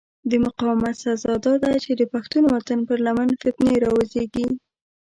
د 0.29 0.31
مقاومت 0.45 0.95
سزا 1.03 1.33
داده 1.45 1.71
چې 1.83 1.91
د 1.95 2.01
پښتون 2.13 2.43
وطن 2.53 2.79
پر 2.87 2.97
لمن 3.05 3.29
فتنې 3.41 3.75
را 3.83 3.89
وزېږي. 3.97 4.47